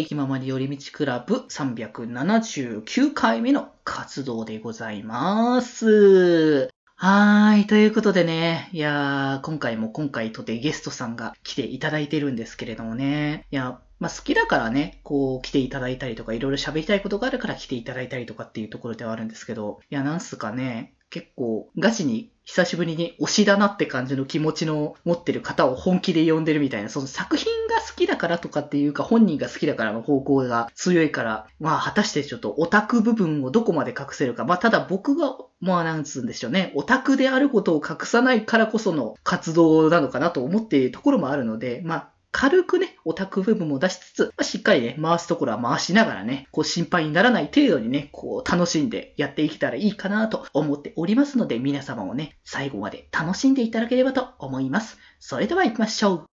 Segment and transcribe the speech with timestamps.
[0.00, 0.06] い。
[0.06, 6.70] 気ままに寄り道クラブ379回目の活動でございます。
[6.96, 7.66] はーい。
[7.66, 13.46] ということでね、いやー、今回も今回とてゲストさんが来ていただいてるんですけれどもね。
[13.52, 34.44] いや、まあ、好きだからね、こう来ていただいたりとか、いろいろ喋りたいことがあるから来ていただいたりとかっていうところではあるんですけど、いや、なんすかね、結構ガチに久しぶりに推しだなって感じの気持ちの持ってる方を本気で呼んでるみたいな、その作品好きだからとかっていうか、本人が好きだからの方向が強いから、まあ果たしてちょっとオタク部分をどこまで隠せるか。
[34.44, 54.98] まあただ僕が、まあなんつうんでしょうね、オタクであることを隠さないからこその活動なのかなと思っているところもあるので、まあ軽くね、オタク部分も出しつつ、まあ、しっかりね、回すところは回しながらね、こう心配にならない程度にね、こう楽しんでやっていけたらいいかなと思っておりますので、皆様もね、最後まで楽しんでいただければと思います。
[55.20, 56.27] それでは行きましょう。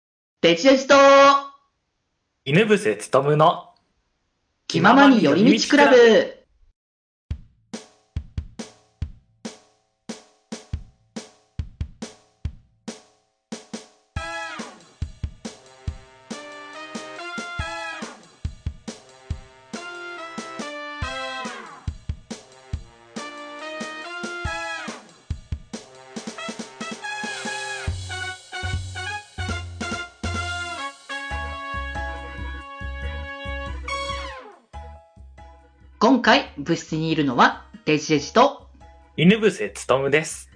[0.42, 0.96] デジデジと、
[2.46, 3.76] 犬伏勉の
[4.66, 6.41] 気ままに寄り道クラブ。
[36.02, 38.68] 今回、部室にいるのは、デジデジと、
[39.18, 39.52] 犬伏
[39.88, 40.50] 勉です。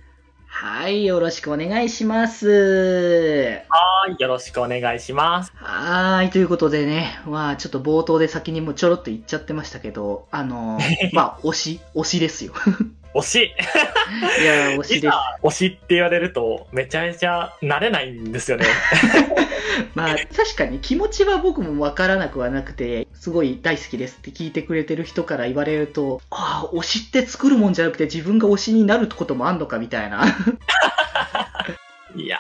[0.48, 2.50] はい、よろしくお願いします。
[2.50, 5.52] はーい、よろしくお願いします。
[5.54, 10.82] はーい、ということでね、まあちょっと冒頭で先にもちょろっと言っちゃってましたけど、あのー、
[11.14, 12.54] まあ推し、推しですよ。
[13.16, 13.36] 推し
[14.42, 15.16] いや、推しです。
[15.42, 18.66] 推しって言われるとめちゃめちゃ慣れないんですよね。
[19.96, 30.26] まあ確かに気持ちは僕もわからなくはなくて、すごい大好きですって聞いてくれてる人から言われると、ああ、推しって作るもんじゃなくて自分が推しになることもあんのかみたいな。
[32.16, 32.38] いや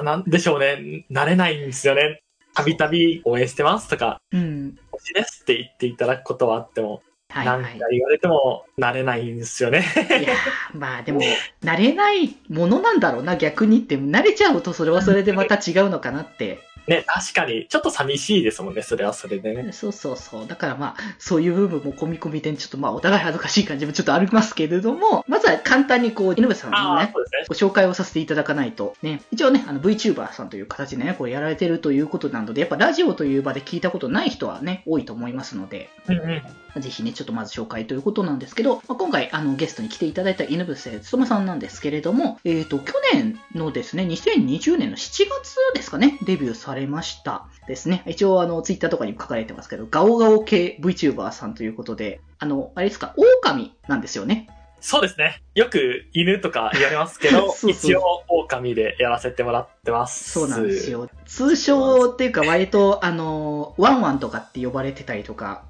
[0.00, 1.06] ー、なんでしょうね。
[1.10, 2.22] 慣れないんですよね。
[2.54, 4.78] たびたび応援してますとか、うん。
[4.92, 7.02] 推しですって言っていただくことはあっても、
[7.34, 7.78] はいなんかはい。
[7.90, 9.84] 言われても慣れないんですよね。
[10.08, 11.20] いやーまあでも、
[11.62, 13.96] 慣れないものなんだろうな、逆にって。
[13.96, 16.60] 慣れちゃうとそれはそれでまた違うのかなって。
[16.86, 19.72] ね、確かに、ちょっと寂しいですもんね、それはそれでね。
[19.72, 20.46] そうそうそう。
[20.46, 27.12] だからまあ、そういう部分も込み込みで、ちょっとまあ、お互い恥ずかしい感じもちょっとありますけれども、まずは簡単にこう、井上さんのね、ね。
[27.48, 36.42] ご紹介をさせていただかないと、ね、一応ね、あの VTuber さんという形でね、これやられてるということなので、やっぱラジオという場で聞いたことない人はね、多いと思いますので、うんうん。
[36.80, 47.46] ぜひね、ちょっとまず紹介ということなんですけど、まあ、今回、あの、ゲストに来ていただいた犬伏勉さんなんですけれども、えっ、と、去年のですね、2020年の7月ですかね、デビューされました。
[47.66, 48.02] ですね。
[48.06, 54.48] 一応、あの、ツイッターとかにも書かれてますけど、ガオガオ系 VTuber さんということで、あの、あれですか、狼なんですよね。
[54.86, 55.40] そうですね。
[55.54, 60.30] よく犬とか言われますけど、 そうそう一応狼でやらせてもらってます。
[60.30, 60.90] そうなんです。
[60.90, 61.08] よ。
[61.24, 65.62] 通称っていうか、割と、あの、ワンワンとかって呼ばれてたりとか、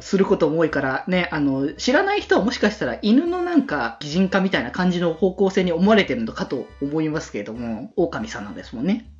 [0.00, 9.10] することも多いから、ね、あの、知らない人はもしかしたら犬のなんか擬人化みたいな感じの方向性に思われてるのかと思いますけれども、狼さんなんですもんね。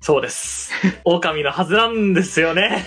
[0.00, 0.72] そうです。
[1.04, 2.86] 狼のはずなんですよね。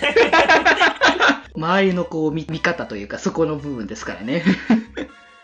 [1.56, 4.42] 周りのこう見見方というか、そこの部分ですからね。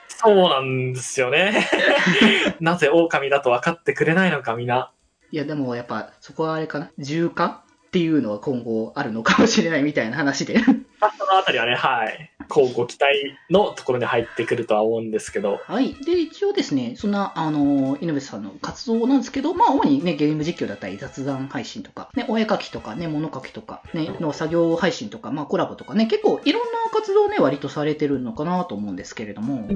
[0.09, 1.67] そうなんですよね。
[2.61, 4.93] なぜ狼だと分かってくれないのか、みんな。
[5.31, 10.57] いや、でもやっぱ、そこはあれかな重化っていうのは今後あるのかもしれないみたいな話で。
[11.01, 12.31] まあそのあたりはね、はい。
[12.49, 15.61] こうご期待のところに入ってくるとは思うんですけど。
[15.65, 15.95] はい。
[15.95, 29.69] で、一応ですね、そんな、あの、井上さんの活動なんですけど、まあ、主にね、ゲーム実況だったり、雑談配信とか、ね、お絵描きとか、ね、物書きとか、ね、の作業配信とか、まあ、コラボとかね、結構いろんな活動をね、割とされてるのかなと思うんですけれども、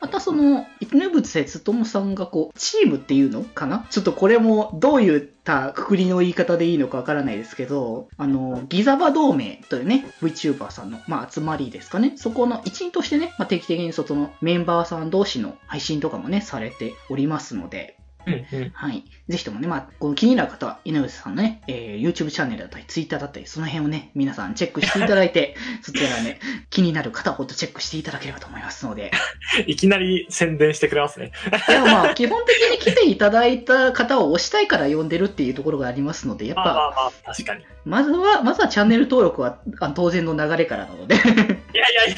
[0.00, 3.86] またその、犬伏勉さんがこう、チームっていうのかな？
[3.90, 12.14] ちょっとこれもどういったくくりの言い方でいいのかわからないですけど、あの、ギザバ同盟というね、VTuber さんの、まあ、集まりですかね。
[12.16, 18.70] そこの一員としてね、まあ、定期的にそのメンバーさん同士の配信とかもね、されておりますので、うんうん。
[18.70, 19.04] はい。
[19.28, 26.40] ぜひともね、まあ、この気になる方は、井上さんのね、えー YouTube チャンネルだったり、Twitter だったり、その辺をね、皆さんチェックしていただいて、 そちらね、
[26.70, 29.10] 気になる方はほんとチェックしていただければと思いますので、
[29.66, 31.32] いきなり宣伝してくれますね。
[31.68, 37.62] いや、まあ、基本的に来ていただいた方を推したいから呼んでるっていうところがありますので、やっぱ、まあまあまあ、確かに。
[37.62, 42.16] いまずは、まずはチャンネル登録はあ当然の流れからなので、 やいやい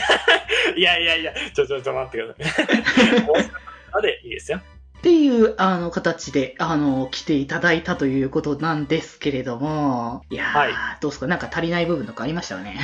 [0.77, 4.03] や、いやいやいや、ちょちょちょ待ってください。
[4.03, 4.61] でいいですよ。
[5.03, 11.27] っていう、あの、形で、あの、来ていただいたということなんですけれども、いやー、はいどうですか？
[11.27, 12.79] なんか足りない部分とかありましたよね？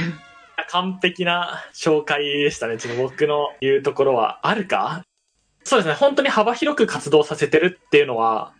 [0.70, 2.76] 完璧な紹介でしたね。
[2.76, 5.04] ちょっと僕の言うところはあるか？
[5.62, 5.94] そうですね。
[5.94, 8.52] 本当に幅広く活動させてるっていうのは。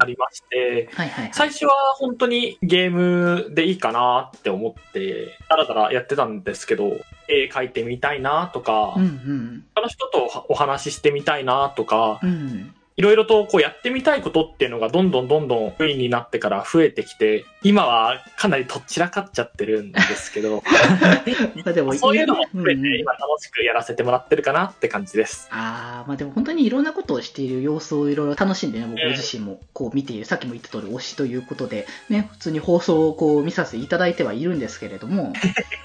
[0.00, 0.88] ありまして。
[1.30, 6.96] 最初は本当にゲームでいいかなって思って、だらだらやってたんですけど、
[7.28, 9.64] 絵描いてみたいなとか、うんうん。
[9.76, 12.74] 他の人とお話ししてみたいなとか、うん。
[12.98, 20.64] いろいろとこうやってみたいことっていうのがどんどんどんどん不意になってから増えてきて、今はかなりとっちらかっちゃってるんですけど、
[21.96, 25.46] そういうのも含めて今楽しくやらせてもらってるかなって感じです。
[25.52, 35.32] ああ、まあでも本当にいろんなことをしている様子をいろいろ楽しんでね、僕自身もこう見ている、さっきも言った通り推しということで、ね、普通に放送をこう見させていただいてはいるんですけれども、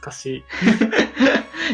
[0.00, 0.44] かしい。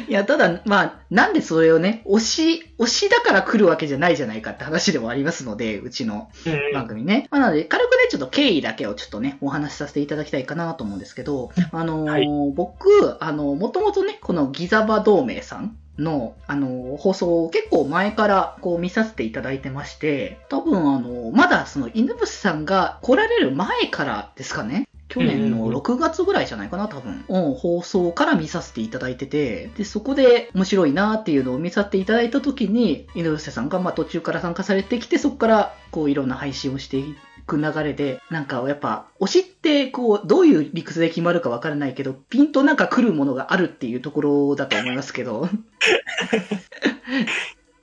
[0.09, 7.29] いや、ただ、まあ、なんでそれをね、推し、推しだから来るわけじゃないじゃないかって話でもありますので、うちのうん番組ね。
[7.31, 24.89] まあ、なので、軽くね、ちょっと経緯だけをちょっとね、お話しさせていただきたいかなと思うんですけど、あのーはい僕、あの、もともとね、このギザバ同盟さんの、あの、放送を結構前からこう見させていただいてまして、多分あの、まだその犬伏さんが来られる前からですかね。
[25.15, 27.25] 去年の6月ぐらいじゃないかな、多分。
[27.29, 37.15] うん、放送から見させていただいてて、で、そこで面白いなっていうのを見させていただいた時に、犬伏さんがまあ途中から参加されてきて、そこからこういろんな配信をしてい
[37.47, 45.49] く流れで、なんかやっぱ、推しってこう、どういう理屈で決まるかわからないけど、ピンとなんか来るものがあるっていうところだと思いますけど。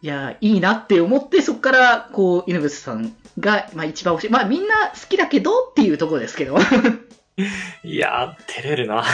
[0.04, 4.30] いや、いいなって思って、そこから、こう、犬伏さんが、まあ一番推しい。
[4.32, 6.58] まあみんな好きだけどっていうところですけど。
[7.84, 9.04] いやー、照れるな。
[9.04, 9.06] っ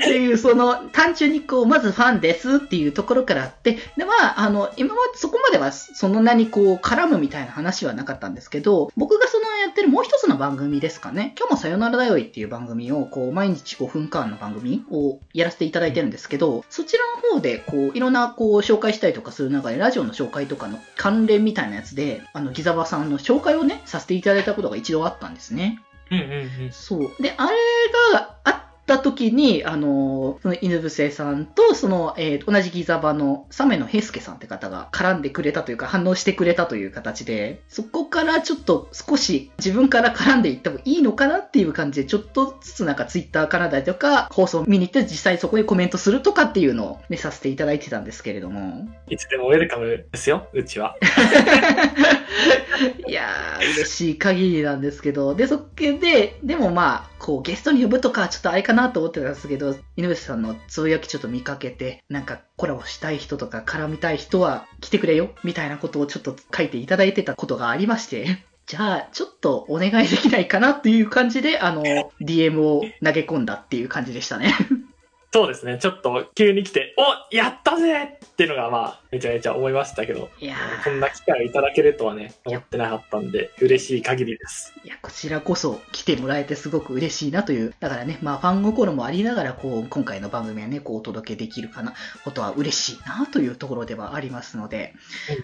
[0.00, 25.82] ていう、その、単純にこう、まずファンですっていうところからあって、で、まあ、あの、今まで、そこまでは、そんなにこう、絡むみたいな話はなかったんですけど、僕がそのやってるもう一つの番組ですかね、今日もさよならだよいっていう番組を、こう、毎日5分間の番組をやらせていただいてるんですけど、そちらの方で、こう、いろんな、こう、紹介したりとかする中で、ラジオの紹介とかの関連みたいなやつで、あの、ギザバさんの紹介をね、させていただいたことが一度あったんですね。
[26.72, 27.22] そう。
[27.22, 27.56] で、あれ
[28.14, 28.57] があ
[28.88, 48.88] た時に、あの、その犬伏さんと、その、えー同じギザバのサメのヘイスケさんって方が絡んでくれたというか、反応してくれたという形で、そこからちょっと少し自分から絡んでいってもいいのかなっていう感じで、ちょっとずつなんかツイッターからだりとか、放送見に行って実際そこでコメントするとかっていうのをね、させていただいてたんですけれども。
[49.10, 50.96] いつでもウェルカムですよ、うちは。
[53.06, 55.64] いやー、嬉しい限りなんですけど、で、そっ
[55.98, 71.82] で、でもまあ、こう、ゲストに呼ぶとかちょっとあれかなと思ってたんですけど、井上さんのつぶやきちょっと見かけて、なんかコラボしたい人とか絡みたい人は来てくれよ、みたいなことをちょっと書いていただいてたことがありまして、じゃあ、ちょっとお願いできないかなっていう感じで、あの、
[72.22, 74.54] DM を投げ込んだっていう感じでしたね。
[75.30, 84.74] そうですね、ちょっと急に来て、おやったぜっていうのがまあ、めちゃめちゃ思いましたけど、いやこんな機会をいただけるとはね、思ってなかったんで、嬉しい限りです。
[84.84, 91.94] いや、こちらこそ来てもらえてすごく嬉しいなという、だからね、まあファン心もありながら、こう、今回の番組はね、こうお届けできるかな、
[92.24, 94.94] ことは嬉しいなというところではありますので、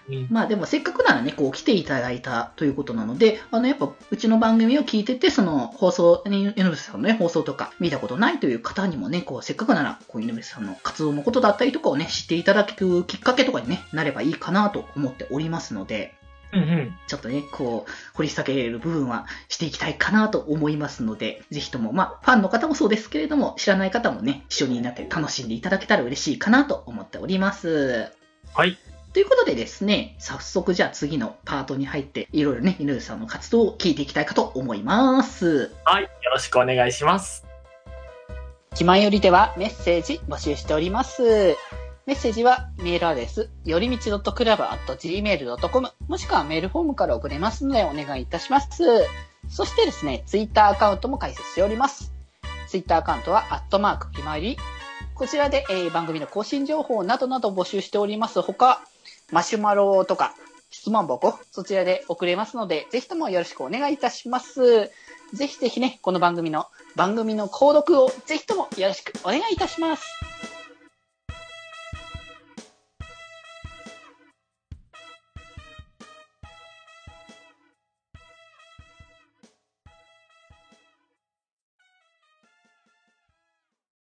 [0.07, 0.27] うんうん。
[0.29, 16.13] まあでもせっかくならね、こう来ていただいたということなので、あのやっぱうちの番組を聞いてて、その放送、ね井上さんのね、放送とか見たことないという方にもね、こうせっかくなら、こう井上さんの活動のことだったりとかをね、知っていただくきっかけとかにね、なればいいかなと思っておりますので、
[16.53, 16.97] うんうん。
[17.07, 28.11] ちょっとね、こう、掘り下げれる部分はしていきたいかなと思いますので、ぜひとも、まあ、ファンの方もそうですけれども、知らない方もね、一緒になって楽しんでいただけたら嬉しいかなと思っております。
[28.53, 28.77] はい。
[29.13, 35.73] ということでですね、早速じゃあ次のパートに入って、いろいろね、犬さんの活動を聞いていきたいかと思います。
[35.83, 36.03] はい。
[36.03, 37.45] よろしくお願いします。
[38.75, 41.55] 気前よりではメッセージ募集しております。
[42.05, 48.83] メッセージはメールアドレス、よりみち .club.gmail.com もしくはメールフォームから送れますのでお願いいたします。
[49.49, 52.13] そしてですね、ツイッターアカウントも開設しております。
[52.67, 54.55] ツイッターアカウントは、アットマーク、ひまわり。
[55.15, 58.39] こちらで、えー番組の更新情報などなど募集しております。
[58.43, 58.81] 他、
[59.31, 60.35] マシュマロとか、
[60.69, 64.91] 質問箱、そちらで送れますので、ぜひともよろしくお願いいたします。
[65.33, 70.24] ぜひぜひね、この番組の、番組の購読をぜひともよろしくお願いいたします。